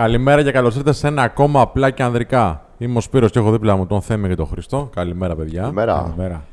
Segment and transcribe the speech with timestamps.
[0.00, 2.64] Καλημέρα και καλώς ήρθατε σε ένα ακόμα απλά και ανδρικά.
[2.78, 4.90] Είμαι ο Σπύρος και έχω δίπλα μου τον Θέμη και τον Χριστό.
[4.94, 5.60] Καλημέρα, παιδιά.
[5.60, 6.02] Καλημέρα.
[6.02, 6.44] Καλημέρα.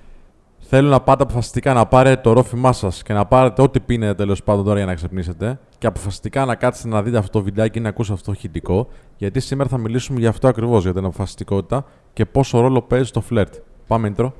[0.59, 4.43] Θέλω να πάτε αποφασιστικά να πάρετε το ρόφημά σας και να πάρετε ό,τι πίνετε τέλος
[4.43, 5.59] πάντων τώρα για να ξυπνήσετε.
[5.77, 8.87] Και αποφασιστικά να κάτσετε να δείτε αυτό το βιντεάκι ή να ακούσετε αυτό το ηχητικό.
[9.17, 13.21] Γιατί σήμερα θα μιλήσουμε για αυτό ακριβώς, για την αποφασιστικότητα και πόσο ρόλο παίζει το
[13.21, 13.53] φλερτ.
[13.87, 14.31] Πάμε, intro.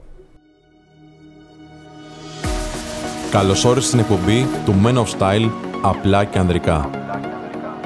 [3.32, 5.50] Καλώς όρισες στην εκπομπή του Men of Style
[5.82, 6.90] απλά και ανδρικά.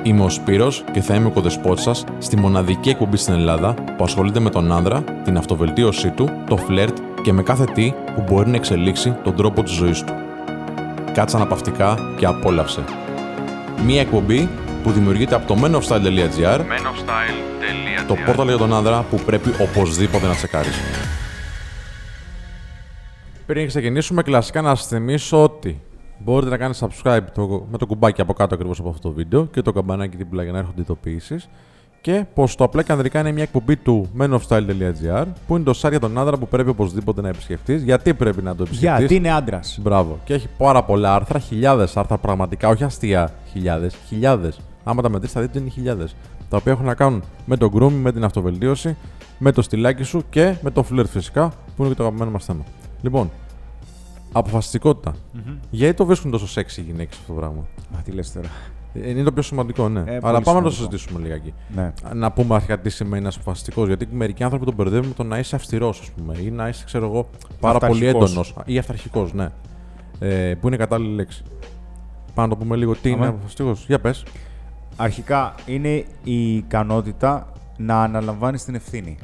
[0.04, 4.04] Είμαι ο Σπύρος και θα είμαι ο κοδεσπότης σας στη μοναδική εκπομπή στην Ελλάδα που
[4.04, 8.50] ασχολείται με τον άνδρα, την αυτοβελτίωσή του, το φλερτ και με κάθε τι που μπορεί
[8.50, 10.14] να εξελίξει τον τρόπο της ζωής του.
[11.14, 12.84] Κάτσε αναπαυτικά και απόλαυσε.
[13.86, 14.50] Μία εκπομπή
[14.84, 16.60] που δημιουργείται από το menofstyle.gr
[18.08, 20.80] το πόρταλ για τον άνδρα που πρέπει οπωσδήποτε να τσεκάρεις.
[23.46, 25.82] Πριν ξεκινήσουμε, κλασικά να σας θυμίσω ότι
[26.24, 29.46] μπορείτε να κάνετε subscribe το, με το κουμπάκι από κάτω ακριβώς από αυτό το βίντεο
[29.46, 31.50] και το καμπανάκι δίπλα για να έρχονται ειδοποιήσεις.
[32.02, 35.90] Και πως το απλά και ανδρικά είναι μια εκπομπή του menofstyle.gr που είναι το site
[35.90, 37.84] για τον άνδρα που πρέπει οπωσδήποτε να επισκεφτείς.
[37.84, 39.80] Γιατί πρέπει να το επισκεφτείς; Γιατί είναι άντρας.
[39.82, 40.20] Μπράβο.
[40.24, 44.60] Και έχει πάρα πολλά άρθρα, χιλιάδες άρθρα πραγματικά, όχι αστεία χιλιάδες, χιλιάδες.
[44.84, 46.16] Άμα τα μετρήσεις, θα δείτε είναι χιλιάδες.
[46.50, 48.96] Τα οποία έχουν να κάνουν με το grooming, με την αυτοβελτίωση,
[49.38, 52.46] με το στυλάκι σου και με το flirt φυσικά, που είναι και το αγαπημένο μας
[52.46, 52.64] θέμα.
[53.02, 53.32] Λοιπόν,
[54.32, 55.16] αποφασιστικότητα.
[55.70, 58.48] Γιατί το βρίσκουν τόσο σεξι οι γυναίκες αυτό το πράγμα; Μα τι λες τώρα.
[58.94, 60.02] Ε, Είναι το πιο σημαντικό, ναι.
[60.02, 60.70] πολύ Αλλά πάμε να το σημαντικό.
[60.70, 61.54] συζητήσουμε λιγάκι.
[61.76, 61.94] Ναι.
[62.14, 63.88] Να πούμε αρχικά τι σημαίνει ένα αποφασιστικός.
[63.88, 66.84] Γιατί μερικοί άνθρωποι τον μπερδεύουν με το να είσαι αυστηρός, ας πούμε, ή να είσαι,
[66.86, 68.30] ξέρω εγώ, πάρα πολύ Αυταρχικός.
[68.30, 68.56] έντονος.
[68.66, 69.50] Ή αυταρχικός, ναι.
[70.20, 71.44] Ε, που είναι κατάλληλη λέξη.
[72.34, 73.28] Πάμε να το πούμε λίγο τι είναι Αμέ.
[73.28, 73.86] αποφασιστικός.
[73.88, 74.24] Για πες.
[74.96, 79.18] Αρχικά είναι η ικανότητα να αναλαμβάνεις την ευθύνη.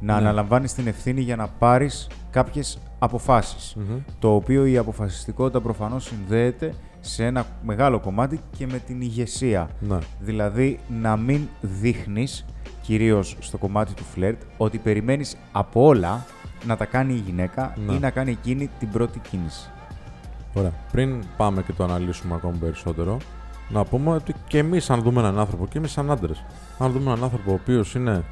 [0.00, 0.18] Να Ναι.
[0.20, 3.76] αναλαμβάνεις την ευθύνη για να πάρεις κάποιες αποφάσεις.
[4.18, 9.68] Το οποίο η αποφασιστικότητα προφανώς συνδέεται σε ένα μεγάλο κομμάτι και με την ηγεσία.
[9.80, 9.98] Ναι.
[10.20, 12.44] Δηλαδή να μην δείχνεις,
[12.82, 16.24] κυρίως στο κομμάτι του φλερτ, ότι περιμένεις από όλα
[16.66, 17.92] να τα κάνει η γυναίκα Ναι.
[17.94, 19.70] ή να κάνει εκείνη την πρώτη κίνηση.
[20.54, 20.72] Ωραία.
[20.92, 23.16] Πριν πάμε και το αναλύσουμε ακόμη περισσότερο,
[23.68, 26.44] να πούμε ότι και εμείς, αν δούμε έναν άνθρωπο, και εμείς σαν άντρες,
[26.78, 28.24] αν δούμε έναν άνθρωπο ο οποίος είναι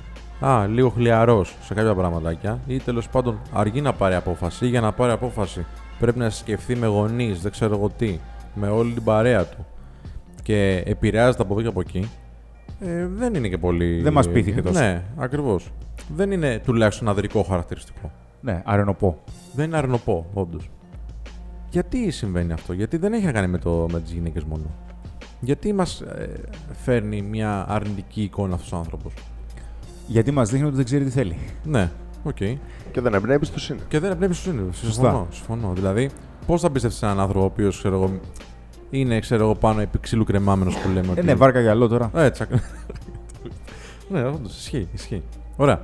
[0.46, 4.80] α, λίγο χλιαρός σε κάποια πραγματάκια ή τέλος πάντων αργεί να πάρει απόφαση ή για
[4.80, 5.66] να πάρει απόφαση
[5.98, 8.18] πρέπει να σκεφτεί με γονείς, δεν ξέρω εγώ τι,
[8.54, 9.66] με όλη την παρέα του
[10.42, 12.10] και επηρεάζεται από εδώ και από εκεί,
[12.80, 14.00] ε, δεν είναι και πολύ.
[14.00, 14.80] Δεν μας πείθηκες τόσο.
[14.80, 15.70] Ναι, ακριβώς.
[16.14, 18.10] Δεν είναι τουλάχιστον αδρικό χαρακτηριστικό.
[18.40, 19.22] Ναι, αρρενωπό.
[19.54, 20.70] Δεν είναι αρρενωπό, όντως.
[21.70, 24.64] Γιατί συμβαίνει αυτό, Γιατί δεν έχει να κάνει με, το, με τις γυναίκες μόνο;
[25.40, 26.02] Γιατί μας
[26.72, 29.12] φέρνει μια αρνητική εικόνα αυτός ο άνθρωπος;
[30.06, 31.36] Γιατί μας δείχνει ότι δεν ξέρει τι θέλει.
[31.64, 31.90] Ναι,
[32.22, 32.36] οκ.
[32.92, 33.78] Και δεν εμπνέει εμπιστοσύνη.
[33.88, 34.68] Και δεν εμπνέει εμπιστοσύνη.
[34.72, 35.26] Συμφωνώ.
[35.30, 35.72] συμφωνώ.
[35.74, 36.10] Δηλαδή,
[36.46, 37.84] πώς θα πιστεύει σε έναν άνθρωπο ο οποίος
[38.90, 41.06] είναι ξέρω εγώ, πάνω επί ξύλου κρεμάμενος που λέμε.
[41.06, 41.22] Ε, ότι...
[41.22, 42.10] ναι, βάρκα γιαλό τώρα.
[42.14, 42.42] Έτσι.
[42.42, 42.62] ακ-
[44.08, 45.22] ναι, όντως, ισχύει, ισχύει.
[45.56, 45.80] Ωραία.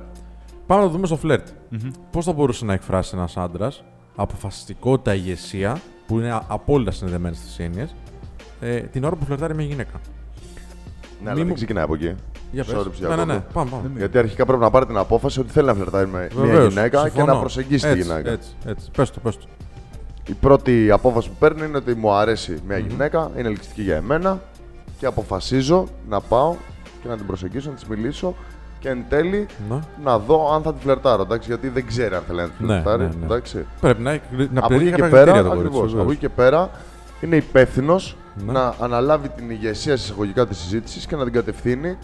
[0.67, 1.47] Πάμε να το δούμε στο φλερτ.
[1.69, 1.89] Μμμ.
[2.11, 3.83] Πώς θα μπορούσε να εκφράσει ένας άντρας
[4.15, 7.95] αποφασιστικότητα, ηγεσία, που είναι α- απόλυτα συνδεδεμένη στις έννοιες,
[8.59, 10.01] ε, την ώρα που φλερτάρει μια γυναίκα; Ναι,
[11.21, 12.13] Μη αλλά μου- δεν ξεκινάει από εκεί.
[12.51, 12.75] Για πες.
[12.75, 13.15] Sorry, ναι, ψυχιακό.
[13.15, 13.39] ναι, ναι.
[13.53, 13.91] Πάμε, πάμε.
[13.97, 17.01] Γιατί αρχικά πρέπει να πάρει την απόφαση ότι θέλει να φλερτάρει με μια Βεβαίως, γυναίκα
[17.03, 17.33] και συμφωνώ.
[17.33, 18.31] να προσεγγίσει έτσι, τη γυναίκα.
[18.31, 18.91] Έτσι, έτσι.
[18.97, 19.45] Πες το, πες το.
[20.27, 24.39] Η πρώτη απόφαση που παίρνει είναι ότι μου αρέσει μια γυναίκα, είναι ελκυστική για εμένα
[24.99, 26.55] και αποφασίζω να πάω
[27.01, 28.35] και να την προσεγγίσω, να της μιλήσω
[28.79, 29.79] και εν τέλει Ναι.
[30.03, 31.21] να δω αν θα τη φλερτάρω.
[31.21, 33.01] Εντάξει, γιατί δεν ξέρει αν θέλει να τη Ναι, φλερτάρει.
[33.03, 33.25] ναι, ναι.
[33.25, 33.65] Εντάξει.
[33.81, 35.67] Πρέπει να, να από πληρεί εκεί και κάποια πέρα, κριτήρια το κορίτσι.
[35.67, 36.01] ακριβώς, βεβαίως.
[36.01, 36.69] από εκεί και πέρα
[37.21, 38.51] είναι υπεύθυνος Ναι.
[38.51, 41.97] να αναλάβει την ηγεσία εισαγωγικά της συζήτησης και να την κατευθύνει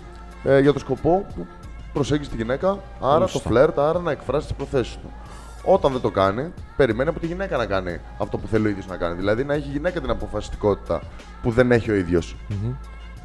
[0.46, 1.46] ε, για το σκοπό που
[1.94, 2.68] προσέγγισε τη γυναίκα,
[3.02, 3.50] άρα Πολύ το σωστά.
[3.50, 5.12] φλερτ, άρα να εκφράσει τις προθέσεις του.
[5.64, 8.88] Όταν δεν το κάνει, περιμένει από τη γυναίκα να κάνει αυτό που θέλει ο ίδιος
[8.88, 9.16] να κάνει.
[9.16, 11.02] Δηλαδή να έχει η γυναίκα την αποφασιστικότητα
[11.42, 12.36] που δεν έχει ο ίδιος.
[12.50, 12.74] Μμμ.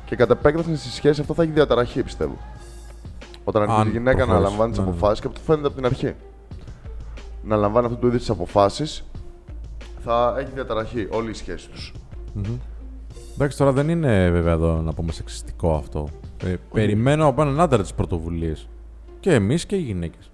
[0.05, 2.37] Και κατά επέκταση στη σχέση αυτό θα έχει διαταραχή, πιστεύω.
[3.45, 4.49] Όταν αρχίζει Αν η γυναίκα να προχωρήσει.
[4.51, 4.91] λαμβάνει τις Ναι, ναι.
[4.91, 6.15] αποφάσεις και αυτό φαίνεται από την αρχή.
[7.43, 9.05] Να λαμβάνει αυτού του είδους τις αποφάσεις,
[10.05, 11.93] θα έχει διαταραχή όλη η σχέση τους.
[12.33, 12.45] Μμμ.
[13.35, 16.09] Εντάξει, τώρα δεν είναι βέβαια εδώ να πούμε σεξιστικό αυτό.
[16.45, 18.69] Ε, περιμένω από έναν άντρα τις πρωτοβουλίες.
[19.21, 20.31] Και εμείς και οι γυναίκες.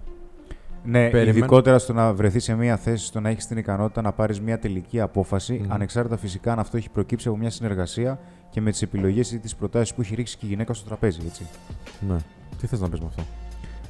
[0.83, 1.37] Ναι, Περιμένω.
[1.37, 4.59] ειδικότερα στο να βρεθεί σε μια θέση, στο να έχεις την ικανότητα να πάρεις μια
[4.59, 5.71] τελική απόφαση, Μμμ.
[5.73, 8.19] ανεξάρτητα φυσικά αν αυτό έχει προκύψει από μια συνεργασία
[8.49, 11.19] και με τις επιλογές ή τις προτάσεις που έχει ρίξει και η γυναίκα στο τραπέζι.
[11.27, 11.45] Έτσι.
[12.07, 12.15] Ναι.
[12.61, 13.23] Τι θες να πεις με αυτό;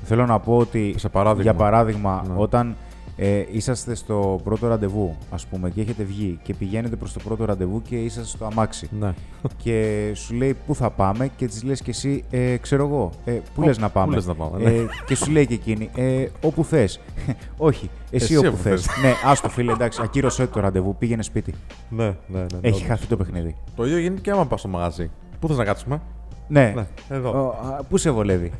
[0.03, 1.43] Θέλω να πω ότι, Σε παράδειγμα.
[1.43, 2.33] για παράδειγμα, Ναι.
[2.37, 2.75] όταν
[3.19, 7.45] ε, είσαστε στο πρώτο ραντεβού, ας πούμε, και έχετε βγει και πηγαίνετε προς το πρώτο
[7.45, 9.13] ραντεβού και είσαστε στο αμάξι Ναι.
[9.57, 13.31] και σου λέει πού θα πάμε και της λες και εσύ, ε, ξέρω εγώ, ε,
[13.31, 14.69] πού Ω, λες να πού πάμε; λες να πάμε, ναι.
[14.77, 16.99] ε, και σου λέει και εκείνη, ε, όπου θες.
[17.57, 18.81] Όχι, εσύ, Εσύ όπου όπου θες.
[18.85, 19.01] θες.
[19.03, 21.53] ναι, άστο φίλε, εντάξει, ακύρωσέ το ραντεβού, πήγαινε σπίτι.
[21.89, 22.83] ναι, ναι, ναι, Έχει όντως.
[22.87, 23.55] χαθεί το παιχνίδι.
[23.75, 25.09] Το ίδιο γίνεται και άμα πας στο μαγαζί.
[25.39, 26.01] Πού θες να κάτσουμε;
[26.47, 26.73] Ναι.
[26.75, 27.29] Ναι, εδώ.
[27.29, 28.51] Ο, α, πού σε βολεύει;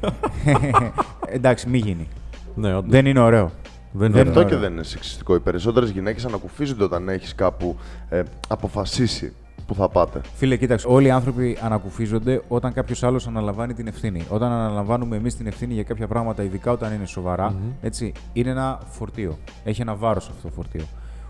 [1.38, 2.08] Εντάξει, μη γίνει.
[2.56, 2.92] Ναι, όντως.
[2.92, 3.52] Δεν είναι ωραίο.
[3.92, 4.52] Δεν δεν είναι Αυτό ωραίο.
[4.52, 5.36] και δεν είναι σεξιστικό.
[5.36, 7.76] Οι περισσότερες γυναίκες ανακουφίζονται όταν έχεις κάπου
[8.10, 9.34] ε, αποφασίσει
[9.68, 10.22] που θα πάτε.
[10.36, 14.26] Φίλε, κοίταξε, όλοι οι άνθρωποι ανακουφίζονται όταν κάποιος άλλος αναλαμβάνει την ευθύνη.
[14.30, 18.80] Όταν αναλαμβάνουμε εμείς την ευθύνη για κάποια πράγματα, ειδικά όταν είναι σοβαρά, έτσι, είναι ένα
[18.90, 19.38] φορτίο.
[19.64, 20.86] Έχει ένα βάρος αυτό το φορτίο.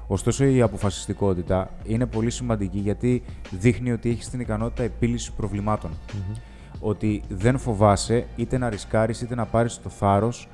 [0.08, 5.92] Ωστόσο, η αποφασιστικότητα είναι πολύ σημαντική γιατί δείχνει ότι έχεις την ικανότητα επίλυσης προβλημάτων.
[6.80, 10.48] Ότι δεν φοβάσαι είτε να ρισκάρεις είτε να πάρεις το θάρρος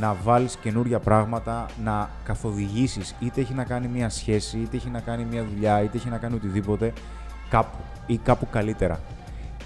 [0.00, 5.00] να βάλεις καινούρια πράγματα, να καθοδηγήσεις είτε έχει να κάνει μια σχέση, είτε έχει να
[5.00, 6.92] κάνει μια δουλειά, είτε έχει να κάνει οτιδήποτε
[7.48, 9.00] κάπου ή κάπου καλύτερα.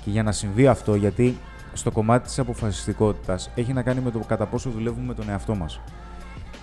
[0.04, 1.36] Και για να συμβεί αυτό, γιατί
[1.72, 5.54] στο κομμάτι της αποφασιστικότητας έχει να κάνει με το κατά πόσο δουλεύουμε με τον εαυτό
[5.54, 5.80] μας.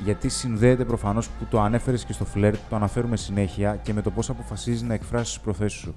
[0.04, 4.12] Γιατί συνδέεται προφανώς που το ανέφερες και στο φλερτ, το αναφέρουμε συνέχεια και με το
[4.12, 5.96] πώς αποφασίζεις να εκφράσεις τις προθέσεις σου.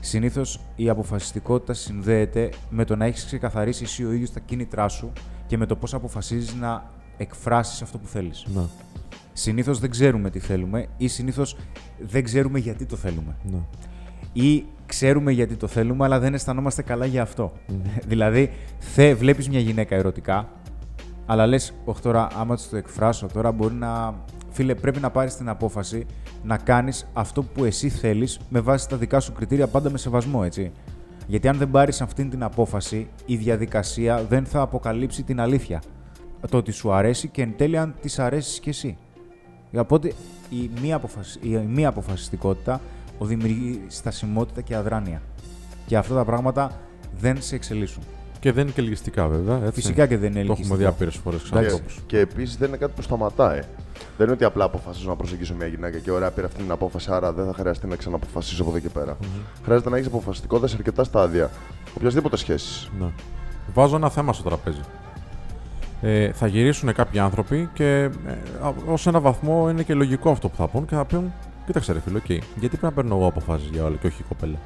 [0.00, 5.12] Συνήθως η αποφασιστικότητα συνδέεται με το να έχεις ξεκαθαρίσει εσύ ο ίδιος τα κίνητρά σου
[5.48, 6.84] και με το πώς αποφασίζεις να
[7.16, 8.44] εκφράσεις αυτό που θέλεις.
[8.54, 8.62] Ναι,
[9.32, 11.56] Συνήθως δεν ξέρουμε τι θέλουμε ή συνήθως
[11.98, 13.36] δεν ξέρουμε γιατί το θέλουμε.
[13.50, 13.58] ναι.
[14.32, 17.52] Ή ξέρουμε γιατί το θέλουμε, αλλά δεν αισθανόμαστε καλά για αυτό.
[18.08, 20.48] δηλαδή, θε, βλέπεις μια γυναίκα ερωτικά,
[21.26, 24.14] αλλά λες, Όχι τώρα, άμα της το εκφράσω τώρα, μπορεί να.
[24.50, 26.06] Φίλε, πρέπει να πάρεις την απόφαση
[26.42, 30.40] να κάνεις αυτό που εσύ θέλεις με βάση τα δικά σου κριτήρια, πάντα με σεβασμό,
[30.44, 30.72] έτσι.
[31.28, 35.82] Γιατί αν δεν πάρεις αυτή την απόφαση, η διαδικασία δεν θα αποκαλύψει την αλήθεια.
[36.50, 38.96] Το ότι σου αρέσει και εν τέλει αν της αρέσεις κι εσύ.
[39.76, 40.12] Οπότε
[40.50, 41.38] η μη, αποφασι...
[41.42, 42.80] η μη αποφασιστικότητα
[43.20, 45.22] δημιουργεί στασιμότητα και αδράνεια.
[45.86, 46.80] Και αυτά τα πράγματα
[47.18, 48.02] δεν σε εξελίσσουν.
[48.40, 49.56] Και δεν είναι και ελκυστικά, βέβαια.
[49.56, 49.72] Έτσι.
[49.72, 50.76] Φυσικά και δεν είναι Το έχουμε ελκυστικό.
[50.76, 51.60] δει άπειρες φορές ξανά.
[51.60, 51.82] Εντάξει.
[51.84, 53.60] Και, και επίσης δεν είναι κάτι που σταματάει.
[54.16, 57.08] Δεν είναι ότι απλά αποφασίζω να προσεγγίσω μια γυναίκα και ωραία, πήρα αυτή την απόφαση,
[57.12, 59.16] άρα δεν θα χρειαστεί να ξαναποφασίσω από εδώ και πέρα.
[59.64, 61.50] Χρειάζεται να έχεις αποφασιστικότητα σε αρκετά στάδια.
[61.96, 62.88] Οποιασδήποτε σχέση.
[62.98, 63.06] Ναι.
[63.74, 64.80] Βάζω ένα θέμα στο τραπέζι.
[66.00, 68.10] Ε, θα γυρίσουν κάποιοι άνθρωποι και ε,
[68.86, 71.32] ως ένα βαθμό είναι και λογικό αυτό που θα πούν και θα πούν:
[71.66, 74.24] Κοίταξε, ρε φίλο, οκ, γιατί πρέπει να παίρνω εγώ αποφάσεις για όλα και όχι η
[74.28, 74.58] κοπέλα.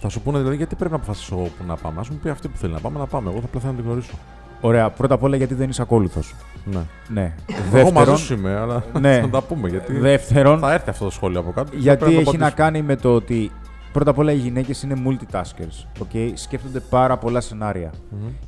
[0.00, 2.00] Θα σου πούνε δηλαδή γιατί πρέπει να αποφασίσω εγώ που να πάμε.
[2.00, 3.30] Ας μου πει αυτή που θέλει να πάμε, να πάμε.
[3.30, 4.12] Εγώ θα απλά θέλω να την γνωρίσω.
[4.60, 6.34] Ωραία, πρώτα απ' όλα γιατί δεν είσαι ακόλουθος.
[6.64, 6.80] Ναι.
[7.08, 7.34] Ναι.
[7.74, 9.20] Εγώ μαζί σου είμαι, αλλά Ναι.
[9.24, 9.98] θα τα πούμε γιατί.
[9.98, 11.70] δεύτερον, Θα έρθει αυτό το σχόλιο από κάτω.
[11.70, 12.70] και θα γιατί πρέπει έχει το να απαντήσουμε.
[12.70, 13.50] κάνει με το ότι
[13.94, 16.02] πρώτα απ' όλα οι γυναίκες είναι multitaskers.
[16.04, 16.30] Okay?
[16.34, 17.92] Σκέφτονται πάρα πολλά σενάρια.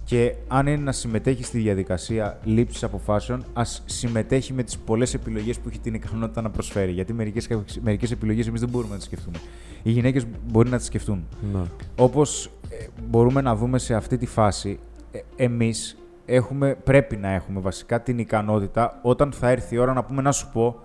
[0.04, 5.58] Και αν είναι να συμμετέχει στη διαδικασία λήψης αποφάσεων, ας συμμετέχει με τις πολλές επιλογές
[5.58, 6.92] που έχει την ικανότητα να προσφέρει.
[6.92, 7.48] Γιατί μερικές
[7.82, 9.38] μερικές επιλογές εμείς δεν μπορούμε να τις σκεφτούμε.
[9.82, 11.24] Οι γυναίκες μπορεί να τις σκεφτούν.
[11.52, 11.60] Ναι.
[11.96, 14.78] Όπως ε, μπορούμε να δούμε σε αυτή τη φάση,
[15.12, 20.04] ε, εμείς έχουμε, πρέπει να έχουμε βασικά την ικανότητα όταν θα έρθει η ώρα να
[20.04, 20.76] πούμε να σου πω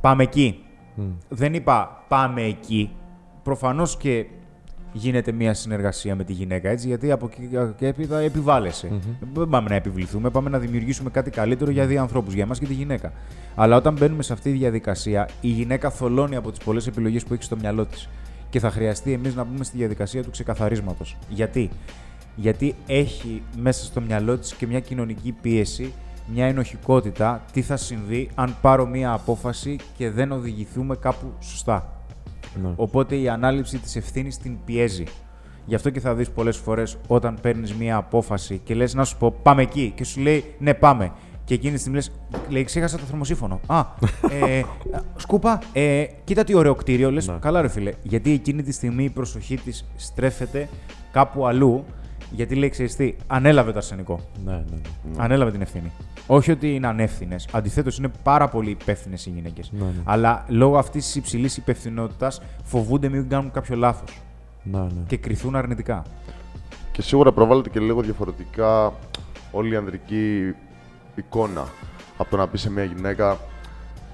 [0.00, 0.64] πάμε εκεί.
[1.28, 2.90] Δεν είπα πάμε εκεί.
[3.42, 4.26] Προφανώς και
[4.92, 9.00] γίνεται μια συνεργασία με τη γυναίκα, έτσι, γιατί από εκεί και έπειτα επιβάλλεσαι.
[9.34, 12.66] Δεν πάμε να επιβληθούμε, πάμε να δημιουργήσουμε κάτι καλύτερο για δύο ανθρώπους, για εμάς και
[12.66, 13.12] τη γυναίκα.
[13.54, 17.34] Αλλά όταν μπαίνουμε σε αυτή τη διαδικασία, η γυναίκα θολώνει από τις πολλές επιλογές που
[17.34, 18.08] έχει στο μυαλό της.
[18.50, 21.16] Και θα χρειαστεί εμείς να μπούμε στη διαδικασία του ξεκαθαρίσματος.
[21.28, 21.70] Γιατί;
[22.36, 25.92] Γιατί έχει μέσα στο μυαλό της και μια κοινωνική πίεση,
[26.26, 32.01] μια ενοχικότητα, τι θα συμβεί αν πάρω μια απόφαση και δεν οδηγηθούμε κάπου σωστά.
[32.62, 32.70] Ναι.
[32.76, 35.04] Οπότε η ανάληψη της ευθύνης την πιέζει.
[35.66, 39.16] Γι' αυτό και θα δεις πολλές φορές όταν παίρνεις μία απόφαση και λες να σου
[39.16, 41.12] πω πάμε εκεί και σου λέει ναι πάμε.
[41.44, 42.12] Και εκείνη τη στιγμή λες,
[42.48, 43.60] λέει ξέχασα το θερμοσύφωνο.
[43.66, 43.84] Α,
[44.30, 44.62] ε,
[45.16, 47.10] σκούπα, ε, κοίτα τι ωραίο κτίριο.
[47.10, 47.36] Λες, Ναι.
[47.40, 47.92] καλά ρε φίλε.
[48.02, 50.68] Γιατί εκείνη τη στιγμή η προσοχή της στρέφεται
[51.12, 51.84] κάπου αλλού.
[52.32, 54.20] Γιατί λέει, ξέρεις τι, ανέλαβε το αρσενικό.
[54.44, 54.58] Ναι, ναι,
[55.14, 55.22] ναι.
[55.22, 55.92] Ανέλαβε την ευθύνη.
[56.26, 57.48] Όχι ότι είναι ανεύθυνες.
[57.52, 59.72] Αντιθέτως, είναι πάρα πολύ υπεύθυνες οι γυναίκες.
[59.72, 59.90] Ναι, ναι.
[60.04, 64.20] Αλλά λόγω αυτής της υψηλής υπευθυνότητας φοβούνται μην κάνουν κάποιο λάθος
[64.62, 64.88] ναι, ναι.
[65.06, 66.02] και κρυθούν αρνητικά.
[66.92, 68.92] Και σίγουρα προβάλλεται και λίγο διαφορετικά
[69.50, 70.54] όλη η ανδρική
[71.14, 71.68] εικόνα.
[72.16, 73.38] Από το να πεις σε μια γυναίκα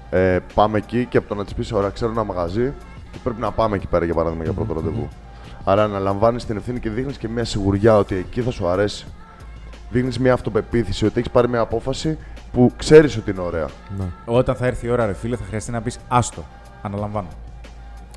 [0.09, 2.73] ε, πάμε εκεί και από το να της πεις: Ωραία, ξέρω ένα μαγαζί
[3.11, 5.09] και πρέπει να πάμε εκεί πέρα για παράδειγμα για πρώτο ραντεβού.
[5.69, 9.07] Άρα αναλαμβάνεις την ευθύνη και δείχνεις και μια σιγουριά ότι εκεί θα σου αρέσει.
[9.89, 12.17] Δείχνεις μια αυτοπεποίθηση ότι έχεις πάρει μια απόφαση
[12.51, 13.67] που ξέρεις ότι είναι ωραία.
[13.97, 14.05] ναι.
[14.25, 16.43] Όταν θα έρθει η ώρα, ρε φίλε, θα χρειαστεί να πεις άστο.
[16.81, 17.27] Αναλαμβάνω.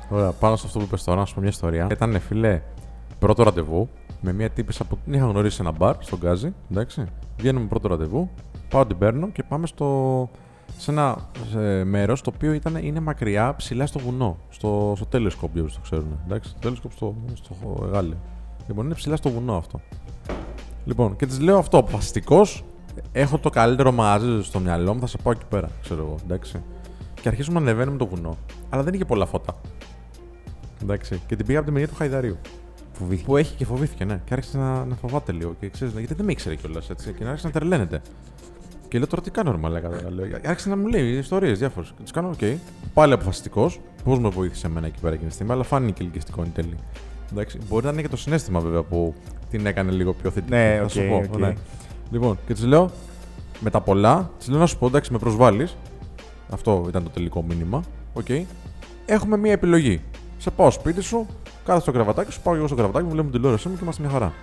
[0.09, 1.87] Ωραία, πάνω σε αυτό που είπες τώρα, να σου πω μια ιστορία.
[1.91, 2.61] Ήταν φίλε
[3.19, 3.89] πρώτο ραντεβού
[4.21, 6.53] με μια τύπησα που την είχα γνωρίσει σε ένα μπαρ στον Γκάζι.
[6.71, 7.05] Εντάξει.
[7.37, 8.29] Βγαίνουμε πρώτο ραντεβού,
[8.69, 10.29] πάω την παίρνω και πάμε στο,
[10.77, 11.29] σε ένα
[11.83, 14.37] μέρος το οποίο ήταν, είναι μακριά ψηλά στο βουνό.
[14.49, 16.19] Στο, στο telescope, για όσους το ξέρουν.
[16.25, 17.55] Εντάξει, το telescope στο, στο
[17.91, 18.17] Γάλλιο.
[18.67, 19.81] Λοιπόν, είναι ψηλά στο βουνό αυτό.
[20.85, 22.63] Λοιπόν, και της λέω αυτό, αποφασιστικός.
[23.11, 26.15] Έχω το καλύτερο μαγαζί στο μυαλό μου, θα σε πάω εκεί πέρα, ξέρω εγώ.
[26.23, 26.63] Εντάξει.
[27.21, 28.37] Και αρχίζουμε να ανεβαίνουμε το βουνό.
[28.69, 29.61] Αλλά δεν είχε πολλά φώτα.
[30.81, 31.21] Εντάξει.
[31.27, 32.37] Και την πήγα από τη μεριά του Χαϊδαρίου.
[32.93, 33.27] Φοβήθηκε.
[33.27, 34.21] Που έχει και φοβήθηκε, ναι.
[34.25, 35.55] Και άρχισε να, να φοβάται λίγο.
[35.59, 37.13] Και ξέρεις, γιατί δεν με ήξερε κιόλας έτσι.
[37.13, 38.01] Και άρχισε να τρελαίνεται.
[38.93, 40.27] Και λέω τώρα τι κάνω, ο μαλάκας λέω.
[40.45, 41.93] Άρχισε να μου λέει ιστορίες διάφορες.
[41.97, 42.39] Και του κάνω, οκ.
[42.93, 43.79] Πάλι αποφασιστικός.
[44.03, 46.75] Πώς με βοήθησε εμένα εκεί πέρα εκείνη τη στιγμή, αλλά φάνηκε ελκυστικό εν τέλει.
[47.31, 49.13] Εντάξει, μπορεί να είναι και το συναίσθημα βέβαια που
[49.49, 50.51] την έκανε λίγο πιο θετική.
[50.51, 51.15] Ναι, θα οκ, σου πω.
[51.15, 51.39] οκ.
[51.39, 51.53] Ναι.
[52.11, 52.91] Λοιπόν, και της λέω
[53.59, 55.77] με τα πολλά, της λέω να σου πω εντάξει, με προσβάλλεις.
[56.49, 57.83] Αυτό ήταν το τελικό μήνυμα.
[58.13, 58.29] Οκ.
[59.05, 60.01] Έχουμε μία επιλογή.
[60.37, 61.27] Σε πάω σπίτι σου,
[61.65, 63.83] κάθεσαι στο κρεβατάκι σου, πάω και εγώ στο κρεβατάκι μου, βλέπουμε την τηλεόρασή μου και
[63.83, 64.33] είμαστε μια χαρά.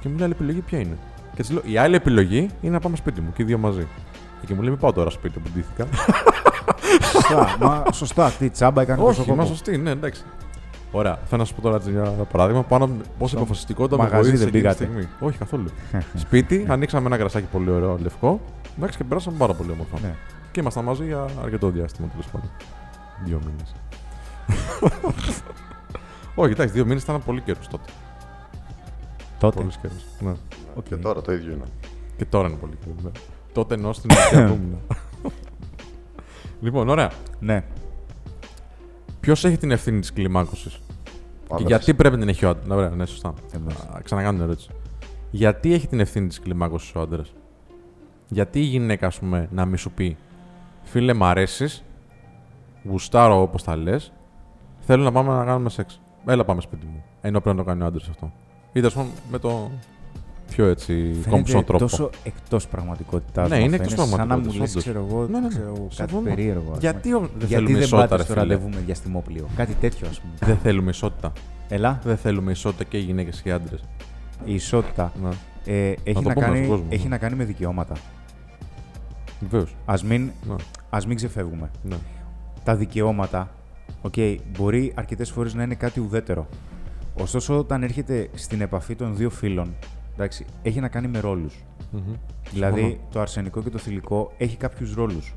[0.00, 0.96] Και μου λέει άλλη επιλογή ποια είναι;
[1.40, 3.86] Και της λέω η άλλη επιλογή είναι να πάμε σπίτι μου και οι δύο μαζί.
[4.46, 5.86] Και μου λέει μην πάω τώρα σπίτι που ντύθηκα.
[7.12, 8.30] σωστά, μα, σωστά.
[8.30, 9.48] Τι τσάμπα έκανε τόσο Όχι, μα κόπο.
[9.48, 10.22] σωστή, ναι, εντάξει.
[10.90, 12.86] Ωραία, θέλω να σου πω τώρα έτσι, ένα παράδειγμα πάνω
[13.18, 15.28] πόση Στο αποφασιστικότητα με μαγαζί βοήθησε δεν εκείνη τη πήγατε; στιγμή.
[15.28, 15.70] Όχι καθόλου.
[16.24, 18.40] Σπίτι, ανοίξαμε ένα κρασάκι πολύ ωραίο λευκό.
[18.76, 19.98] Εντάξει, και περάσαμε πάρα πολύ όμορφα.
[20.02, 20.14] Ναι.
[20.50, 22.50] Και ήμασταν μαζί για αρκετό διάστημα τέλος πάντων.
[23.24, 23.74] Δύο μήνες.
[26.42, 27.90] Όχι, εντάξει, δύο μήνες ήταν πολύ καιρός τότε.
[29.40, 29.58] Τότε.
[29.58, 29.94] Πολύ καιρό.
[30.20, 30.32] Ναι.
[30.74, 30.84] Οκ.
[30.88, 31.64] Και τώρα το ίδιο είναι.
[32.16, 32.94] Και τώρα είναι πολύ καιρό.
[33.02, 33.10] Ναι.
[33.52, 34.78] Τότε εννοώ στην ηλικία που ήμουν.
[36.60, 37.10] Λοιπόν, ωραία.
[37.40, 37.64] Ναι.
[39.20, 41.68] Ποιος έχει την ευθύνη της κλιμάκωσης; Και Άντρας.
[41.68, 43.34] γιατί πρέπει να την έχει ο άντρας; Ωραία, ναι, σωστά.
[43.54, 43.74] Εμείς.
[43.74, 44.70] Α, Ξανακάνω την ερώτηση.
[45.30, 47.32] Γιατί έχει την ευθύνη της κλιμάκωσης ο άντρας;
[48.28, 50.16] Γιατί η γυναίκα, ας πούμε, να μη σου πει
[50.82, 51.84] Φίλε, μ' αρέσεις,
[52.84, 54.12] γουστάρω όπως τα λες,
[54.80, 56.00] θέλω να πάμε να κάνουμε σεξ.
[56.26, 57.04] Έλα, πάμε σπίτι μου.
[57.20, 58.32] Ενώ πρέπει να το κάνει ο άντρας αυτό.
[58.72, 59.70] Ή τέλος πάντων με το
[60.50, 60.94] πιο έτσι
[61.28, 61.78] κόμψο Φαίνεται τρόπο.
[61.78, 63.48] τόσο εκτός πραγματικότητα.
[63.48, 64.82] Ναι, είναι εκτός Σαν να μου πραγματικότητας, λες, όντως.
[64.82, 65.48] ξέρω εγώ, Ναι, ναι, ναι.
[65.48, 66.22] ξέρω, κάτι Συμφωνώ.
[66.22, 66.60] περίεργο.
[66.60, 66.78] ας πούμε.
[66.80, 68.42] Γιατί ο- δεν Γιατί θέλουμε δεν ισότητα, πάτε ρε στο φίλε.
[68.44, 69.46] ραντεβού με διαστημόπλιο.
[69.56, 70.32] Κάτι τέτοιο, ας πούμε.
[70.40, 71.32] Δεν θέλουμε ισότητα.
[71.68, 73.80] Ελά, Δεν θέλουμε ισότητα και οι γυναίκες και οι άντρες.
[74.44, 75.28] η ισότητα Ναι.
[75.74, 77.08] ε, έχει, το να πούμε κάνει, στον κόσμο, έχει ναι.
[77.08, 77.94] να κάνει με δικαιώματα.
[79.40, 79.74] Βεβαίως.
[79.84, 80.54] Α μην, Ναι.
[80.90, 81.70] ας μην ξεφεύγουμε.
[81.82, 81.96] Ναι.
[82.64, 83.48] Τα δικαιώματα,
[84.10, 86.46] okay, μπορεί αρκετές φορές να είναι κάτι ουδέτερο.
[87.14, 89.74] Ωστόσο, όταν έρχεται στην επαφή των δύο φύλων,
[90.14, 91.64] εντάξει, έχει να κάνει με ρόλους.
[91.90, 92.00] Μμμ.
[92.52, 93.00] Δηλαδή, Συμφωνώ.
[93.12, 95.34] το αρσενικό και το θηλυκό έχει κάποιους ρόλους.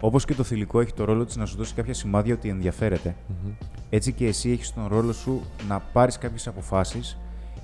[0.00, 3.14] Όπως και το θηλυκό έχει το ρόλο της να σου δώσει κάποια σημάδια ότι ενδιαφέρεται,
[3.28, 3.50] Μμμ.
[3.90, 7.18] έτσι και εσύ έχεις τον ρόλο σου να πάρεις κάποιες αποφάσεις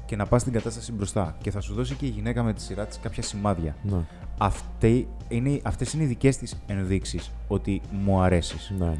[0.07, 1.37] και να πας στην κατάσταση μπροστά.
[1.43, 3.77] Και θα σου δώσει και η γυναίκα με τη σειρά της κάποια σημάδια.
[3.83, 3.97] Ναι.
[4.39, 8.73] Αυτή είναι, αυτές είναι οι δικές της ενδείξεις ότι μου αρέσεις.
[8.79, 8.97] Ναι, ναι, ναι.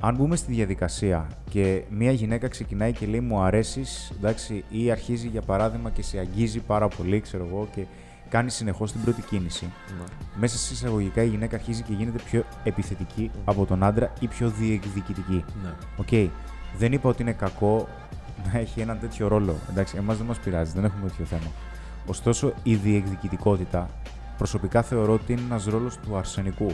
[0.00, 5.28] Αν μπούμε στη διαδικασία και μια γυναίκα ξεκινάει και λέει μου αρέσεις, εντάξει, ή αρχίζει
[5.28, 7.84] για παράδειγμα και σε αγγίζει πάρα πολύ, ξέρω εγώ, και
[8.28, 9.64] κάνει συνεχώς την πρώτη κίνηση,
[9.98, 10.04] Ναι.
[10.36, 14.50] μέσα σε εισαγωγικά η γυναίκα αρχίζει και γίνεται πιο επιθετική από τον άντρα ή πιο
[14.50, 15.44] διεκδικητική.
[15.62, 15.70] Ναι.
[15.96, 16.30] Οκ.
[16.78, 17.88] Δεν είπα ότι είναι κακό
[18.52, 19.54] να έχει έναν τέτοιο ρόλο.
[19.70, 21.50] Εντάξει, εμάς δεν μας πειράζει, δεν έχουμε τέτοιο θέμα.
[22.06, 23.90] Ωστόσο, η διεκδικητικότητα
[24.38, 26.72] προσωπικά θεωρώ ότι είναι ένας ρόλος του αρσενικού.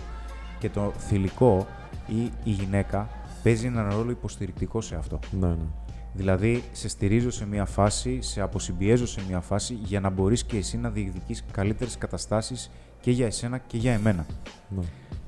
[0.59, 1.67] Και το θηλυκό
[2.07, 3.09] ή η γυναίκα
[3.43, 5.19] παίζει έναν ρόλο υποστηρικτικό σε αυτό.
[5.41, 5.67] Ναι, ναι.
[6.15, 10.57] Δηλαδή, σε στηρίζω σε μια φάση, σε αποσυμπιέζω σε μια φάση για να μπορείς και
[10.57, 14.27] εσύ να διεκδικείς καλύτερες καταστάσεις και για εσένα και για εμένα.
[14.69, 14.83] ναι.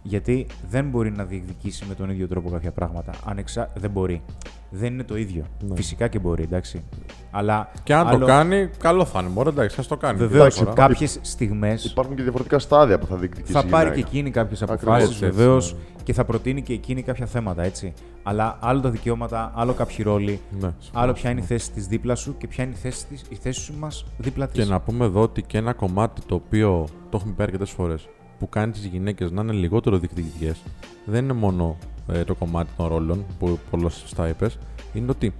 [0.06, 3.12] Γιατί δεν μπορεί να διεκδικήσει με τον ίδιο τρόπο κάποια πράγματα.
[3.24, 3.70] Ανεξα...
[3.74, 4.22] Δεν μπορεί.
[4.70, 5.44] Δεν είναι το ίδιο.
[5.60, 5.76] Ναι.
[5.76, 6.82] Φυσικά και μπορεί, εντάξει.
[7.30, 7.70] Αλλά.
[7.84, 8.18] Και αν άλλο...
[8.18, 9.28] το κάνει, καλό θα είναι.
[9.28, 10.18] Μπορεί εντάξει, ας το κάνει.
[10.18, 10.72] Βεβαίως, Εντάξει, Τώρα.
[10.72, 14.08] κάποιες στιγμές Υπάρχουν και διαφορετικά στάδια που θα διεκδικήσει θα η πάρει και γυναίκα.
[14.10, 14.84] εκείνη κάποιες Ακριβώς.
[14.84, 15.78] αποφάσεις, Έτσι, έτσι, βεβαίως, ναι.
[16.02, 17.92] και θα προτείνει και εκείνη κάποια θέματα, έτσι.
[18.22, 21.60] Αλλά άλλο τα δικαιώματα, άλλο κάποιοι ρόλοι, Ναι, συμφωνώ, άλλο ποια είναι η συμφωνώ.
[21.60, 24.64] θέση της δίπλα σου και ποια είναι η θέση, της, η θέση μας δίπλα της.
[24.64, 28.08] Και να πούμε εδώ ότι και ένα κομμάτι το οποίο το έχουμε πει αρκετές φορές
[28.44, 30.62] που κάνει τις γυναίκες να είναι λιγότερο διεκδικητικές
[31.04, 31.76] δεν είναι μόνο
[32.12, 34.58] ε, το κομμάτι των ρόλων που πολλά σωστά είπες,
[34.92, 35.32] είναι ότι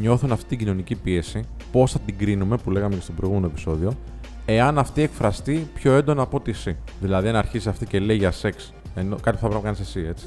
[0.00, 3.92] νιώθουν αυτή την κοινωνική πίεση, πώς θα την κρίνουμε που λέγαμε και στο προηγούμενο επεισόδιο,
[4.44, 6.76] εάν αυτή εκφραστεί πιο έντονα από ότι εσύ.
[7.00, 9.80] Δηλαδή, αν αρχίσει αυτή και λέει για σεξ, ενώ, κάτι που θα πρέπει να κάνεις
[9.80, 10.26] εσύ, έτσι,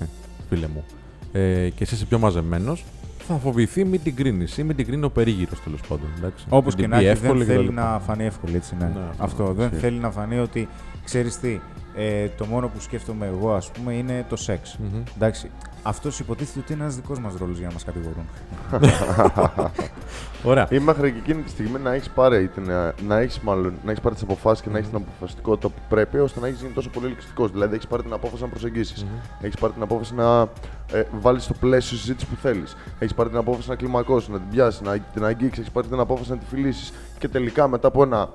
[0.50, 0.84] φίλε μου,
[1.32, 2.86] ε, και εσύ είσαι πιο μαζεμένος,
[3.27, 6.08] θα φοβηθεί μην την κρίνεις ή μην την κρίνει ο περίγυρος τέλος πάντων.
[6.50, 7.74] Όπως Μην και την να πει έχει, δεν εύκολη θέλει κτλ.
[7.74, 8.86] να φανεί εύκολη, έτσι, ναι.
[8.86, 9.24] Ναι, Αυτό.
[9.24, 9.80] αυτό, δεν ισχύει.
[9.80, 10.68] θέλει να φανεί ότι,
[11.04, 11.60] ξέρεις τι,
[11.96, 14.78] ε, το μόνο που σκέφτομαι εγώ, ας πούμε, είναι το σεξ.
[14.78, 15.04] Μμμ.
[15.16, 15.50] Εντάξει.
[15.84, 18.25] Αυτός υποτίθεται ότι είναι ένας δικός μας ρόλος για να μας κατηγορούν.
[20.52, 20.68] Ωραία.
[20.70, 23.92] Ή μέχρι και εκείνη τη στιγμή να έχεις πάρει, την, ε, να έχεις, μάλλον, να
[23.92, 26.74] έχεις πάρει τις αποφάσεις και να έχεις την αποφασιστικότητα που πρέπει ώστε να έχεις γίνει
[26.74, 27.52] τόσο πολύ ελκυστικός.
[27.52, 29.04] Δηλαδή, έχεις πάρει την απόφαση να προσεγγίσεις.
[29.04, 29.12] Μμμ.
[29.42, 30.42] Έχεις πάρει την απόφαση να
[30.92, 32.75] ε, βάλεις στο πλαίσιο συζήτηση που θέλεις.
[33.00, 35.60] Έχεις πάρει την απόφαση να κλιμακώσεις, να την πιάσεις, να την αγγίξεις.
[35.60, 36.94] Έχεις πάρει την απόφαση να τη φιλήσεις.
[37.18, 38.30] Και τελικά μετά από ένα.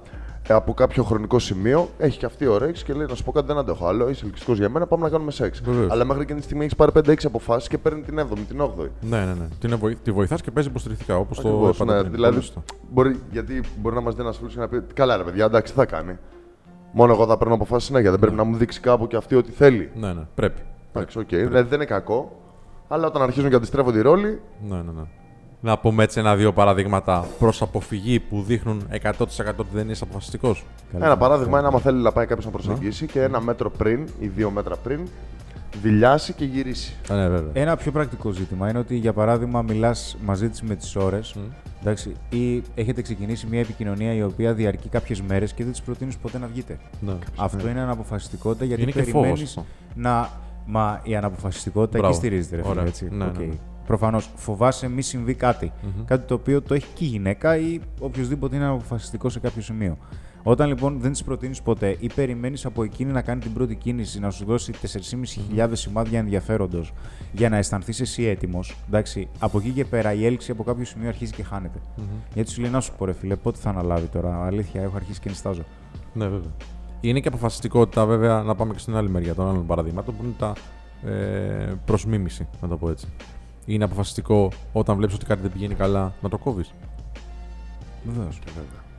[0.49, 3.47] Ε, από κάποιο χρονικό σημείο έχει και αυτή όρεξη και λέει: Να σου πω κάτι,
[3.47, 4.09] δεν αντέχω άλλο.
[4.09, 5.61] Είσαι ελκυστικός για μένα, πάμε να κάνουμε σεξ.
[5.61, 5.91] Βεβαίως.
[5.91, 8.89] Αλλά μέχρι εκείνη τη στιγμή έχεις πάρει 5-6 αποφάσεις και παίρνει την 7η, την 8η.
[9.01, 9.49] Ναι, ναι, ναι.
[9.61, 9.95] Την βοη...
[9.97, 12.13] Τη βοηθάς και παίζει υποστηρικτικά όπως το Ακριβώς, είπατε ναι, πριν.
[12.13, 12.63] δηλαδή, Πολύ σωστά.
[12.91, 15.73] μπορεί, γιατί μπορεί να μας δει ένας φίλος και να πει: Καλά, ρε παιδιά, εντάξει,
[15.73, 16.19] τι θα κάνει.
[16.93, 18.11] Μόνο εγώ θα παίρνω αποφάσεις συνέχεια.
[18.11, 19.91] Δεν πρέπει να μου δείξει κάπου και αυτή ό,τι θέλει.
[19.95, 20.23] Ναι, ναι.
[20.35, 20.61] Πρέπει.
[20.93, 21.29] Εντάξει, οκ.
[21.29, 22.37] Δηλαδή δεν είναι κακό.
[22.89, 25.03] Αλλά όταν αρχίζουν και αντιστρέφονται οι ρόλοι, Ναι, ναι, ναι.
[25.61, 29.13] Να πούμε έτσι ένα-δύο παραδείγματα προς αποφυγή που δείχνουν 100%
[29.57, 30.65] ότι δεν είσαι αποφασιστικός.
[30.95, 34.27] Ένα παράδειγμα είναι άμα θέλει να πάει κάποιος να προσεγγίσει και ένα μέτρο πριν ή
[34.27, 35.01] δύο μέτρα πριν
[35.83, 36.97] δηλιάσει και γυρίσει.
[37.09, 37.51] Ναι, βέβαια.
[37.53, 41.35] Ένα πιο πρακτικό ζήτημα είναι ότι, για παράδειγμα, μιλάς μαζί της με τις ώρες
[41.81, 46.17] εντάξει, ή έχετε ξεκινήσει μια επικοινωνία η οποία διαρκεί κάποιες μέρες και δεν της προτείνεις
[46.17, 46.79] ποτέ να βγείτε.
[47.01, 47.13] Ναι.
[47.37, 49.65] Αυτό είναι αναποφασιστικότητα γιατί Είναι και περιμένεις φόβος αυτό.
[49.95, 50.29] να.
[50.67, 52.15] Μα η αναποφασιστικότητα Μπράβο.
[52.15, 52.85] εκεί στηρίζεται, ρε φίλε, Ωραία.
[52.85, 53.09] έτσι.
[53.11, 53.35] Ναι, Οκ.
[53.91, 53.99] Ναι, ναι.
[53.99, 55.73] Προφανώς φοβάσαι μη συμβεί κάτι.
[56.05, 59.97] Κάτι το οποίο το έχει και η γυναίκα ή οποιοδήποτε είναι αποφασιστικό σε κάποιο σημείο.
[60.43, 64.21] Όταν λοιπόν δεν τη προτείνεις ποτέ ή περιμένεις από εκείνη να κάνει την πρώτη κίνηση,
[64.21, 64.73] να σου δώσει
[65.57, 66.93] 4.500 σημάδια ενδιαφέροντος
[67.33, 71.09] για να αισθανθείς εσύ έτοιμος, εντάξει, από εκεί και πέρα η έλξη από κάποιο σημείο
[71.09, 71.79] αρχίζει και χάνεται.
[72.35, 75.21] Γιατί σου λέει να σου πω, ρε φίλε, πότε θα αναλάβει τώρα; Αλήθεια, έχω αρχίσει
[75.21, 75.63] και νυστάζω.
[76.13, 76.51] Ναι, βέβαια.
[77.01, 80.35] Είναι και αποφασιστικότητα, βέβαια, να πάμε και στην άλλη μεριά των άλλων παραδείγματων που είναι
[80.39, 80.53] τα
[81.11, 83.07] ε, προς μίμηση, να το πω έτσι.
[83.67, 86.73] Είναι αποφασιστικό όταν βλέπεις ότι κάτι δεν πηγαίνει καλά να το κόβεις.
[88.05, 88.39] Βεβαίως.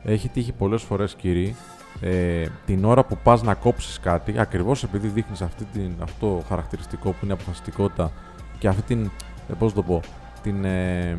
[0.03, 1.55] Έχει τύχει πολλές φορές, κύριοι,
[2.01, 5.65] ε, την ώρα που πας να κόψεις κάτι, ακριβώς επειδή δείχνεις αυτό
[6.19, 8.11] το χαρακτηριστικό που είναι αποφασιστικότητα
[8.59, 9.11] και αυτή την.
[9.49, 10.01] Ε, πώς το πω,
[10.43, 11.17] την, ε,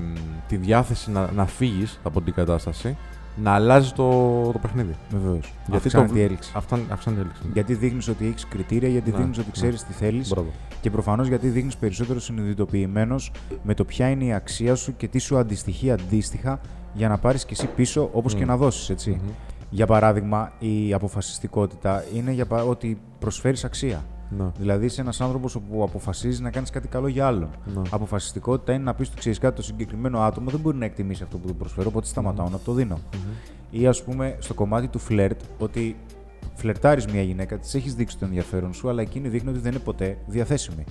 [0.49, 2.97] τη διάθεση να, να φύγεις από την κατάσταση,
[3.37, 4.09] να αλλάζει το,
[4.53, 4.95] το παιχνίδι.
[5.11, 5.53] Βεβαίως.
[5.69, 6.53] Γιατί Αυξάνεται το- η έλξη.
[6.57, 7.43] Αυτά αυξάνεται η έλξη.
[7.53, 9.53] Γιατί δείχνεις ότι έχεις κριτήρια, γιατί Ναι, δείχνεις ότι ναι.
[9.53, 10.49] ξέρεις τι θέλεις Μπράβο.
[10.81, 15.19] και προφανώς γιατί δείχνεις περισσότερο συνειδητοποιημένος με το ποια είναι η αξία σου και τι
[15.19, 16.61] σου αντιστοιχεί αντίστοιχα
[16.95, 18.47] για να πάρεις και εσύ πίσω όπως και Μμ.
[18.49, 18.91] να δώσεις.
[18.91, 19.11] έτσι.
[19.11, 19.31] Μμμ.
[19.71, 24.05] Για παράδειγμα, η αποφασιστικότητα είναι για πα- ότι προσφέρεις αξία.
[24.39, 24.45] Ναι.
[24.59, 27.51] Δηλαδή είσαι ένας άνθρωπος που αποφασίζεις να κάνεις κάτι καλό για άλλον.
[27.75, 27.83] Ναι.
[27.91, 31.39] Αποφασιστικότητα είναι να πεις ότι ξέρεις κάτι, το συγκεκριμένο άτομο δεν μπορεί να εκτιμήσει αυτό
[31.39, 32.99] που του προσφέρω, οπότε σταματάω να το δίνω.
[33.71, 35.97] Ή ας πούμε στο κομμάτι του φλερτ, ότι
[36.55, 39.81] φλερτάρεις μια γυναίκα, της έχεις δείξει το ενδιαφέρον σου, αλλά εκείνη δείχνει ότι δεν είναι
[39.81, 40.85] ποτέ διαθέσιμη.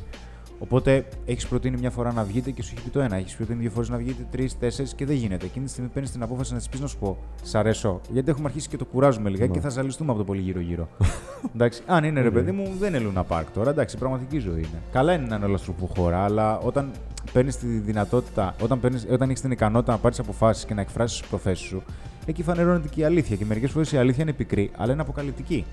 [0.63, 3.15] Οπότε έχεις προτείνει μια φορά να βγείτε και σου έχει πει το ένα.
[3.15, 5.45] Έχεις προτείνει δύο φορές να βγείτε, τρεις, τέσσερις και δεν γίνεται.
[5.45, 8.01] Εκείνη τη στιγμή παίρνεις την απόφαση να της πεις να σου πω: Σ' αρέσω.
[8.09, 9.55] Γιατί έχουμε αρχίσει και το κουράζουμε λιγάκι Ναι.
[9.55, 10.87] και θα ζαλιστούμε από το πολύ γύρω-γύρω.
[11.55, 13.69] εντάξει, αν είναι ρε παιδί μου, δεν είναι Luna Park τώρα.
[13.69, 14.81] Εντάξει, πραγματική ζωή είναι.
[14.91, 16.91] Καλά είναι να είναι όλα στρουφοχώρα, αλλά όταν
[17.33, 21.19] παίρνεις τη δυνατότητα, όταν, παίρνεις, όταν έχεις την ικανότητα να πάρεις αποφάσεις και να εκφράσεις
[21.19, 21.83] τις προθέσεις σου,
[22.25, 23.35] εκεί φανερώνεται και η αλήθεια.
[23.35, 25.65] Και μερικές φορές η αλήθεια είναι πικρή, αλλά είναι αποκαλυπτική.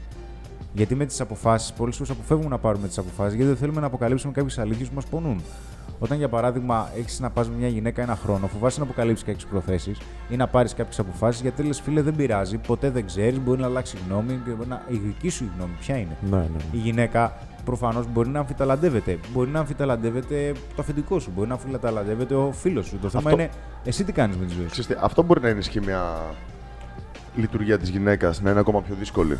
[0.73, 3.87] Γιατί με τις αποφάσεις, πολλές φορές αποφεύγουμε να πάρουμε τις αποφάσεις γιατί δεν θέλουμε να
[3.87, 5.43] αποκαλύψουμε κάποιε αλήθειε που μας πονούν.
[5.99, 9.45] Όταν για παράδειγμα έχεις να πας με μια γυναίκα ένα χρόνο, φοβάσαι να αποκαλύψεις κάποιες
[9.45, 13.61] προθέσεις ή να πάρεις κάποιες αποφάσεις γιατί λες φίλε δεν πειράζει, ποτέ δεν ξέρεις, μπορεί
[13.61, 14.83] να αλλάξει γνώμη και μπορεί να...
[14.89, 16.17] η δική σου η γνώμη ποια είναι.
[16.31, 16.63] Ναι, ναι.
[16.73, 17.33] Η γυναίκα
[17.65, 19.19] προφανώς μπορεί να αμφιταλαντεύεται.
[19.33, 22.99] Μπορεί να αμφιταλαντεύεται το αφεντικό σου, μπορεί να αμφιταλαντεύεται ο φίλος σου.
[22.99, 23.51] Το θέμα Αυτό- είναι
[23.85, 26.03] εσύ τι κάνεις με τη ζωή σου; Ξέρεις τι, αυτό μπορεί να ενισχύει μια
[27.37, 29.39] λειτουργία της γυναίκας να είναι ακόμα πιο δύσκολη.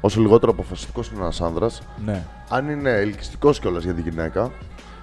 [0.00, 2.22] Όσο λιγότερο αποφασιστικός είναι ένας άνδρας, Ναι.
[2.48, 4.50] αν είναι ελκυστικός κιόλας για τη γυναίκα,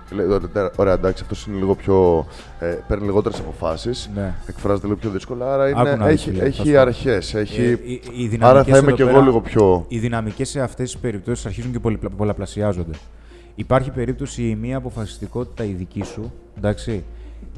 [0.10, 2.26] και λέει, «Ωραία, ωραία, εντάξει, αυτός είναι λίγο πιο.
[2.60, 4.10] Ε, παίρνει λιγότερες αποφάσεις.
[4.16, 4.34] Ναι.
[4.48, 5.54] Εκφράζεται λίγο πιο δύσκολα.
[5.54, 6.80] Άρα Άκου είναι, να δεις, έχει, φίλε, θα έχει σου πω.
[6.80, 7.34] αρχές.
[7.34, 7.62] Έχει...
[7.62, 9.86] Ε, οι- οι άρα δυναμικές θα είμαι εδώ κι εγώ πέρα- λίγο πιο.
[9.88, 12.98] Οι δυναμικές σε αυτές τις περιπτώσεις αρχίζουν και πολυπλα- πολλαπλασιάζονται.
[13.56, 17.04] Υπάρχει περίπτωση η μία αποφασιστικότητα η δική σου, εντάξει,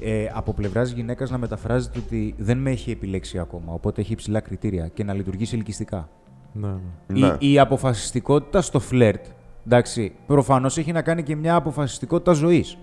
[0.02, 4.40] ε, από πλευράς γυναίκας να μεταφράζεται ότι δεν με έχει επιλέξει ακόμα, οπότε έχει υψηλά
[4.40, 6.10] κριτήρια και να λειτουργήσει ελκυστικά.
[6.54, 6.68] Ναι,
[7.08, 7.28] ναι.
[7.28, 7.38] Ναι.
[7.40, 9.26] Η, η αποφασιστικότητα στο φλερτ,
[9.66, 12.78] εντάξει, προφανώς έχει να κάνει και μια αποφασιστικότητα ζωής.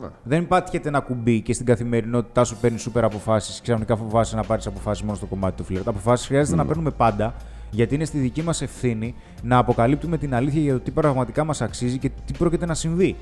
[0.00, 0.06] Ναι.
[0.22, 4.42] Δεν πάτυχεται ένα κουμπί και στην καθημερινότητά σου παίρνεις σούπερ αποφάσεις και ξαφνικά φοβάσαι να
[4.42, 5.88] πάρεις αποφάσεις μόνο στο κομμάτι του φλερτ.
[5.88, 7.34] Αποφάσεις χρειάζεται να παίρνουμε πάντα,
[7.70, 11.60] γιατί είναι στη δική μας ευθύνη να αποκαλύπτουμε την αλήθεια για το τι πραγματικά μας
[11.60, 13.16] αξίζει και τι πρόκειται να συμβεί.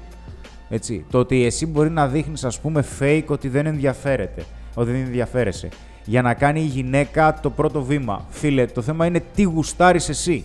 [0.69, 1.05] Έτσι.
[1.11, 5.69] Το ότι εσύ μπορεί να δείχνεις, ας πούμε, fake ότι δεν ενδιαφέρεται, ότι δεν ενδιαφέρεσαι.
[6.07, 8.25] Για να κάνει η γυναίκα το πρώτο βήμα.
[8.31, 10.45] Φίλε, το θέμα είναι τι γουστάρεις εσύ.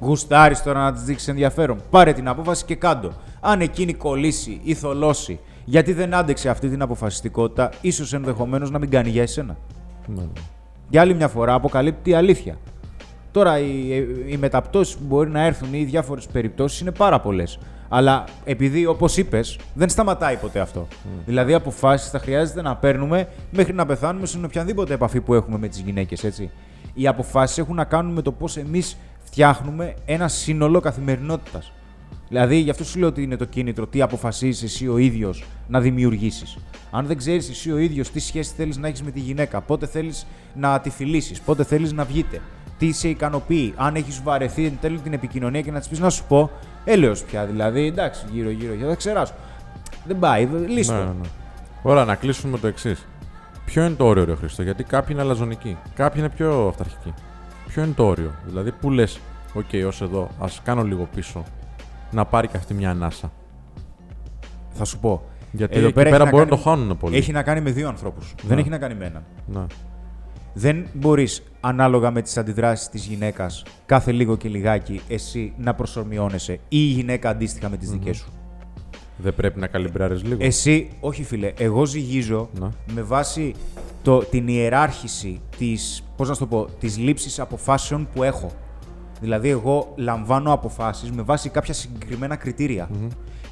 [0.00, 1.80] Γουστάρεις τώρα να της δείξεις ενδιαφέρον.
[1.90, 3.12] Πάρε την απόφαση και κάντο.
[3.40, 8.90] Αν εκείνη κολλήσει ή θολώσει, γιατί δεν άντεξε αυτή την αποφασιστικότητα, ίσως ενδεχομένως να μην
[8.90, 9.56] κάνει για εσένα.
[10.06, 10.28] ναι, ναι.
[10.90, 12.58] Για άλλη μια φορά αποκαλύπτει η αλήθεια.
[13.32, 13.88] Τώρα οι,
[14.26, 17.58] οι μεταπτώσεις που μπορεί να έρθουν ή οι διάφορες περιπτώσεις είναι πάρα πολλές.
[17.88, 20.88] Αλλά επειδή, όπως είπες, δεν σταματάει ποτέ αυτό.
[21.26, 25.68] Δηλαδή, αποφάσεις θα χρειάζεται να παίρνουμε μέχρι να πεθάνουμε στην οποιαδήποτε επαφή που έχουμε με
[25.68, 26.50] τις γυναίκες, έτσι.
[26.94, 31.72] Οι αποφάσεις έχουν να κάνουν με το πώς εμείς φτιάχνουμε ένα σύνολο καθημερινότητας.
[32.28, 35.80] Δηλαδή, γι' αυτό σου λέω ότι είναι το κίνητρο, τι αποφασίζεις εσύ ο ίδιος να
[35.80, 36.58] δημιουργήσεις.
[36.90, 39.86] Αν δεν ξέρεις εσύ ο ίδιος τι σχέση θέλεις να έχεις με τη γυναίκα, πότε
[39.86, 42.40] θέλεις να τη φιλήσεις, πότε θέλεις να βγείτε,
[42.78, 46.10] τι σε ικανοποιεί, αν έχεις βαρεθεί εν τέλει την επικοινωνία και να της πεις να
[46.10, 46.50] σου πω,
[46.84, 49.32] έλεος πια δηλαδή, εντάξει, γύρω-γύρω, θα ξεράσω.
[50.04, 50.92] Δεν πάει, λύστο.
[50.94, 51.28] Ναι, ναι, ναι.
[51.82, 53.06] Ωραία, να κλείσουμε με το εξής.
[53.64, 57.14] Ποιο είναι το όριο, ρε Χρήστο, γιατί κάποιοι είναι αλαζονικοί, κάποιοι είναι πιο αυταρχικοί.
[57.66, 59.20] Ποιο είναι το όριο, δηλαδή πού λες,
[59.54, 61.44] οκ, ως εδώ, ας κάνω λίγο πίσω,
[62.10, 63.32] να πάρει και αυτή μια ανάσα.
[64.72, 65.22] Θα σου πω.
[65.52, 67.16] Γιατί Εδώ εκεί πέρα πέρα, έχει να μπορεί να κάνει- το χάνουν πολύ.
[67.16, 68.34] Έχει να κάνει με δύο ανθρώπους.
[68.42, 69.22] Δεν έχει να κάνει με έναν.
[69.46, 69.66] Ναι.
[70.52, 76.52] Δεν μπορείς ανάλογα με τις αντιδράσεις της γυναίκας κάθε λίγο και λιγάκι εσύ να προσωμιώνεσαι
[76.52, 78.32] ή η γυναίκα αντίστοιχα με τις δικές σου.
[79.16, 80.44] Δεν πρέπει να καλυμπράρεις λίγο.
[80.44, 82.68] Εσύ, όχι φίλε, εγώ ζυγίζω Ναι.
[82.94, 83.54] με βάση
[84.02, 88.50] το, την ιεράρχηση της, πώς να σου το πω, της λήψης αποφάσεων που έχω.
[89.20, 92.88] Δηλαδή, εγώ λαμβάνω αποφάσεις με βάση κάποια συγκεκριμένα κριτήρια.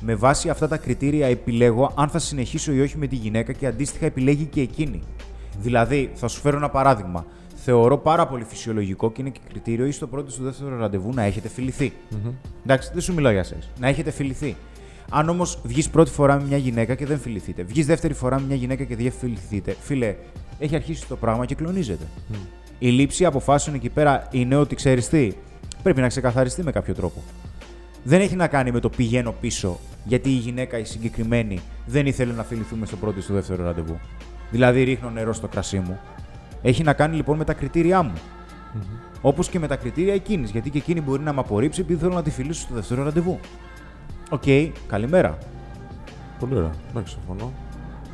[0.01, 3.67] Με βάση αυτά τα κριτήρια επιλέγω αν θα συνεχίσω ή όχι με τη γυναίκα και
[3.67, 5.01] αντίστοιχα επιλέγει και εκείνη.
[5.61, 7.25] Δηλαδή, θα σου φέρω ένα παράδειγμα.
[7.69, 11.13] Θεωρώ πάρα πολύ φυσιολογικό και είναι και κριτήριο ή στο πρώτο ή στο δεύτερο ραντεβού
[11.15, 11.93] να έχετε φιληθεί.
[12.65, 13.69] Εντάξει, δεν σου μιλάω για σεξ.
[13.81, 14.57] Να έχετε φιληθεί.
[15.11, 18.47] Αν όμως βγεις πρώτη φορά με μια γυναίκα και δεν φιληθείτε, βγεις δεύτερη φορά με
[18.47, 20.15] μια γυναίκα και δεν φιληθείτε, φίλε,
[20.59, 22.05] έχει αρχίσει το πράγμα και κλονίζεται.
[22.79, 25.33] Η λήψη αποφάσεων εκεί πέρα είναι ότι ξέρεις τι,
[25.83, 27.23] πρέπει να ξεκαθαριστεί με κάποιο τρόπο.
[28.03, 32.33] Δεν έχει να κάνει με το πηγαίνω πίσω, γιατί η γυναίκα η συγκεκριμένη δεν ήθελε
[32.33, 34.01] να φιληθούμε στο πρώτο ή στο δεύτερο ραντεβού.
[34.51, 35.99] Δηλαδή ρίχνω νερό στο κρασί μου.
[36.63, 38.13] Έχει να κάνει λοιπόν με τα κριτήριά μου.
[39.21, 40.51] Όπως και με τα κριτήρια εκείνης.
[40.51, 43.41] Γιατί και εκείνη μπορεί να με απορρίψει επειδή θέλω να τη φιλήσω στο δεύτερο ραντεβού.
[44.31, 44.43] Οκ,
[44.87, 45.39] καλημέρα.
[46.39, 46.71] Πολύ ωραία.
[46.91, 47.53] Εντάξει, συμφωνώ.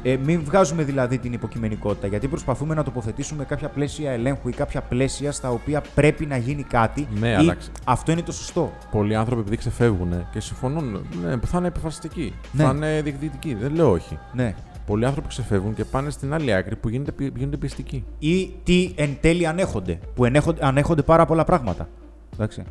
[0.05, 4.81] Ε, μην βγάζουμε δηλαδή την υποκειμενικότητα, γιατί προσπαθούμε να τοποθετήσουμε κάποια πλαίσια ελέγχου ή κάποια
[4.81, 7.09] πλαίσια στα οποία πρέπει να γίνει κάτι.
[7.21, 8.73] Ναι, ή αλλά ξε- Αυτό είναι το σωστό.
[8.91, 12.35] Πολλοί άνθρωποι επειδή ξεφεύγουν και συμφωνούν, ναι, θα είναι επιφασιστικοί.
[12.53, 12.65] Ναι.
[12.65, 13.55] Θα είναι διεκδικητικοί.
[13.55, 14.19] Δεν λέω όχι.
[14.33, 14.55] Ναι.
[14.87, 18.05] Πολλοί άνθρωποι ξεφεύγουν και πάνε στην άλλη άκρη που γίνονται, πι- γίνονται πιστικοί.
[18.19, 21.89] Ή τι εν τέλει ανέχονται, που ενέχονται, ανέχονται πάρα πολλά πράγματα.
[22.33, 22.63] Εντάξει.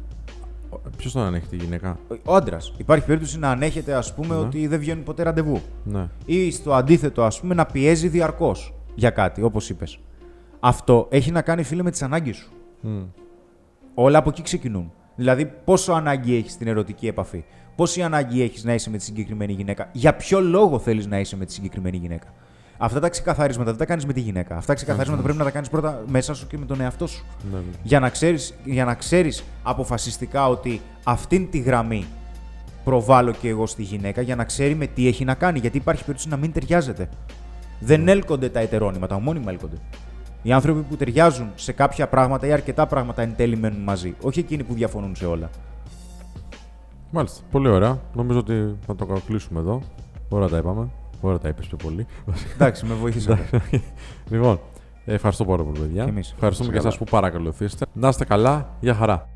[0.98, 2.74] Ποιος τον ανέχει τη γυναίκα; Ο άντρας.
[2.78, 4.42] Υπάρχει περίπτωση να ανέχεται, ας πούμε, Ναι.
[4.42, 5.62] ότι δεν βγαίνουν ποτέ ραντεβού.
[5.84, 6.08] Ναι.
[6.26, 10.00] Ή στο αντίθετο, ας πούμε, να πιέζει διαρκώς για κάτι, όπως είπες.
[10.60, 12.52] Αυτό έχει να κάνει, φίλε, με τις ανάγκες σου.
[12.82, 13.02] Μμ.
[13.94, 14.92] Όλα από εκεί ξεκινούν.
[15.16, 17.44] Δηλαδή, πόσο ανάγκη έχεις στην ερωτική επαφή,
[17.76, 21.38] πόση ανάγκη έχεις να είσαι με τη συγκεκριμένη γυναίκα, για ποιο λόγο θέλεις να είσαι
[21.38, 22.28] με τη συγκεκριμένη γυναίκα;
[22.84, 24.56] Αυτά τα ξεκαθαρίσματα δεν τα κάνεις με τη γυναίκα.
[24.56, 27.26] Αυτά τα ξεκαθαρίσματα πρέπει να τα κάνεις πρώτα μέσα σου και με τον εαυτό σου.
[27.52, 27.64] Ναι, ναι.
[27.84, 32.06] Για να ξέρεις, για να ξέρεις αποφασιστικά ότι αυτήν τη γραμμή
[32.84, 35.60] προβάλλω και εγώ στη γυναίκα για να ξέρει με τι έχει να κάνει.
[35.60, 37.10] Γιατί υπάρχει περίπτωση να μην ταιριάζεται.
[37.80, 39.78] Δεν έλκονται τα ετερόνυμα, τα ομώνυμα έλκονται.
[40.42, 44.16] Οι άνθρωποι που ταιριάζουν σε κάποια πράγματα ή αρκετά πράγματα εν τέλει μένουν μαζί.
[44.22, 45.50] Όχι εκείνοι που διαφωνούν σε όλα.
[47.12, 47.42] Μάλιστα.
[47.52, 48.00] Πολύ ωραία.
[48.14, 49.82] Νομίζω ότι θα το κλείσουμε εδώ.
[50.30, 50.90] Ωραία τα είπαμε.
[51.22, 52.06] Ωραία τα είπες πιο πολύ.
[52.54, 53.62] Εντάξει, με βοήθησατε.
[54.30, 54.60] λοιπόν,
[55.06, 56.04] ε, ευχαριστώ πάρα πολύ, παιδιά.
[56.04, 56.32] Και εμείς.
[56.32, 56.88] Ευχαριστούμε και Καλά.
[56.88, 57.86] εσάς που παρακολουθήσατε.
[57.94, 58.70] Να είστε καλά.
[58.80, 59.30] Γεια χαρά.